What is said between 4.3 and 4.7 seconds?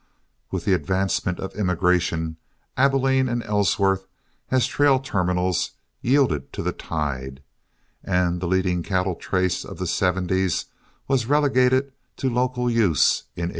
as